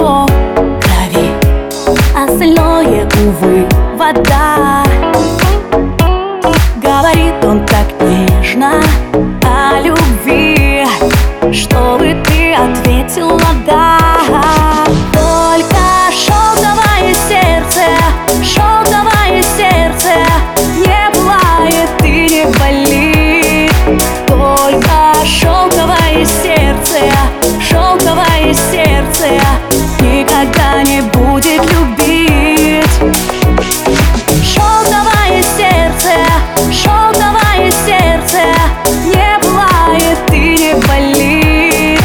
[0.00, 0.26] его
[0.80, 1.30] крови
[2.14, 4.84] а Остальное, увы, вода.
[6.76, 8.82] Говорит он так нежно
[9.44, 10.86] о любви.
[11.52, 13.89] Чтобы ты ответила «да»
[40.86, 42.00] болит.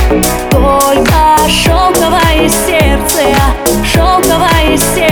[0.52, 3.36] Только шелковое сердце,
[3.84, 5.05] шелковое сердце.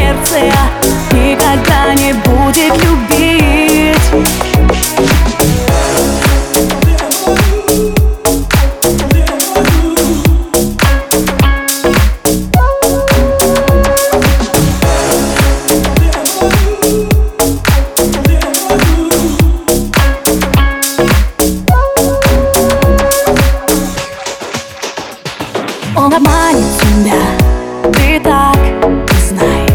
[25.95, 27.91] Он обманет тебя.
[27.93, 29.67] Ты так и знай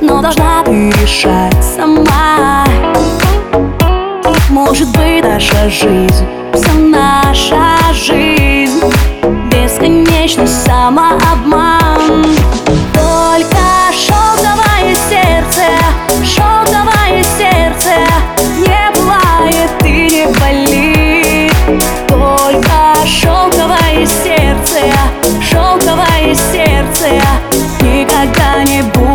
[0.00, 2.66] Но должна ты решать сама.
[4.50, 8.80] Может быть наша жизнь Вся наша жизнь.
[9.50, 10.64] Бесконечность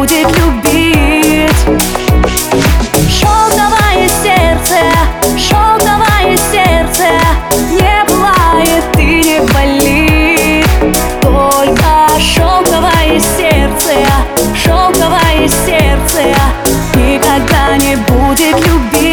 [0.03, 1.49] будет любить.
[3.09, 4.77] Шелковое сердце,
[5.37, 7.05] шелковое сердце
[7.71, 10.67] Не плает и не болит.
[11.21, 13.93] Только шелковое сердце,
[14.53, 16.35] шелковое сердце
[16.95, 19.12] Никогда не будет любить